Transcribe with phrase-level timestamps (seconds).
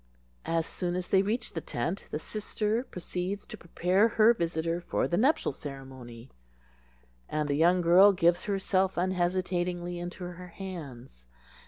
[0.47, 5.07] As soon as they reach the tent the sister proceeds to prepare her visitor for
[5.07, 6.31] the nuptial ceremony,
[7.29, 11.27] and the young girl gives herself unhesitatingly into her hands.